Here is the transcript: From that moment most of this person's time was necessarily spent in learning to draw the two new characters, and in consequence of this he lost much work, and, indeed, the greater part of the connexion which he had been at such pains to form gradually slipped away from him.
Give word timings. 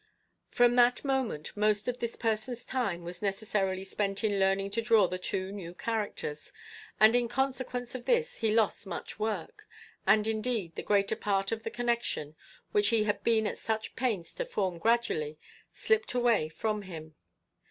From 0.49 0.77
that 0.77 1.05
moment 1.05 1.55
most 1.55 1.87
of 1.87 1.99
this 1.99 2.15
person's 2.15 2.65
time 2.65 3.03
was 3.03 3.21
necessarily 3.21 3.83
spent 3.83 4.23
in 4.23 4.39
learning 4.39 4.71
to 4.71 4.81
draw 4.81 5.07
the 5.07 5.19
two 5.19 5.51
new 5.51 5.75
characters, 5.75 6.51
and 6.99 7.15
in 7.15 7.27
consequence 7.27 7.93
of 7.93 8.05
this 8.05 8.37
he 8.37 8.51
lost 8.51 8.87
much 8.87 9.19
work, 9.19 9.67
and, 10.07 10.25
indeed, 10.25 10.73
the 10.73 10.81
greater 10.81 11.15
part 11.15 11.51
of 11.51 11.61
the 11.61 11.69
connexion 11.69 12.35
which 12.71 12.87
he 12.87 13.03
had 13.03 13.23
been 13.23 13.45
at 13.45 13.59
such 13.59 13.95
pains 13.95 14.33
to 14.33 14.43
form 14.43 14.79
gradually 14.79 15.37
slipped 15.71 16.15
away 16.15 16.49
from 16.49 16.81
him. 16.81 17.13